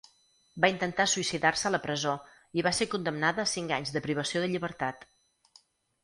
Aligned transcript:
Va 0.63 0.69
intentar 0.71 1.03
suïcidar-se 1.09 1.67
a 1.69 1.71
la 1.73 1.79
presó 1.83 2.13
i 2.61 2.65
va 2.67 2.71
ser 2.77 2.87
condemnada 2.93 3.43
a 3.43 3.51
cinc 3.51 3.73
anys 3.77 3.91
de 3.97 4.03
privació 4.07 4.41
de 4.45 4.49
llibertat. 4.55 5.07